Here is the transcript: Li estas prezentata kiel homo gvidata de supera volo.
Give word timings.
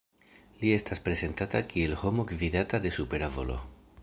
Li 0.61 0.71
estas 0.77 1.01
prezentata 1.09 1.63
kiel 1.75 1.95
homo 2.01 2.27
gvidata 2.35 2.85
de 2.87 2.97
supera 3.01 3.35
volo. 3.39 3.63